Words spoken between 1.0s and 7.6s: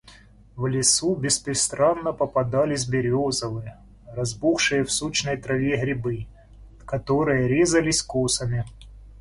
беспрестанно попадались березовые, разбухшие в сочной траве грибы, которые